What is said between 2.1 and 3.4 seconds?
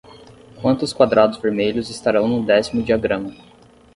no décimo diagrama?